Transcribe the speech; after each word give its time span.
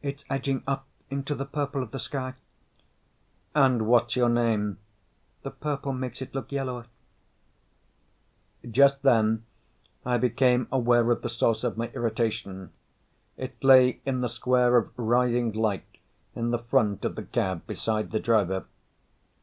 "It's 0.00 0.24
edging 0.30 0.62
up 0.66 0.86
into 1.10 1.34
the 1.34 1.44
purple 1.44 1.82
of 1.82 1.90
the 1.90 1.98
sky." 1.98 2.32
"And 3.54 3.86
what's 3.86 4.16
your 4.16 4.30
name?" 4.30 4.78
"The 5.42 5.50
purple 5.50 5.92
makes 5.92 6.22
it 6.22 6.34
look 6.34 6.50
yellower." 6.50 6.86
Just 8.70 9.02
then 9.02 9.44
I 10.06 10.16
became 10.16 10.68
aware 10.72 11.10
of 11.10 11.20
the 11.20 11.28
source 11.28 11.64
of 11.64 11.76
my 11.76 11.88
irritation. 11.88 12.72
It 13.36 13.62
lay 13.62 14.00
in 14.06 14.22
the 14.22 14.30
square 14.30 14.78
of 14.78 14.98
writhing 14.98 15.52
light 15.52 15.98
in 16.34 16.50
the 16.50 16.58
front 16.58 17.04
of 17.04 17.14
the 17.14 17.22
cab 17.24 17.66
beside 17.66 18.10
the 18.10 18.20
driver. 18.20 18.64